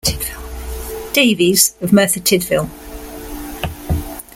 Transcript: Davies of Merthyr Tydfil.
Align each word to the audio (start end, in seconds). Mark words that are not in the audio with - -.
Davies 1.13 1.75
of 1.79 1.93
Merthyr 1.93 2.21
Tydfil. 2.21 2.67